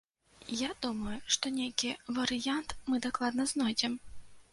[0.59, 3.93] Я думаю, што нейкі варыянт мы дакладна знойдзем.